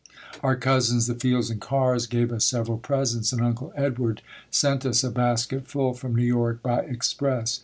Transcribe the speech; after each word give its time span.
Our 0.41 0.55
cousins, 0.55 1.05
the 1.05 1.13
Fields 1.13 1.51
and 1.51 1.61
Carrs, 1.61 2.07
gave 2.09 2.31
us 2.33 2.43
several 2.43 2.79
presents 2.79 3.31
and 3.31 3.39
Uncle 3.39 3.71
Edward 3.75 4.23
sent 4.49 4.83
us 4.83 5.03
a 5.03 5.11
basket 5.11 5.67
full 5.67 5.93
from 5.93 6.15
New 6.15 6.25
York 6.25 6.63
by 6.63 6.79
express. 6.79 7.59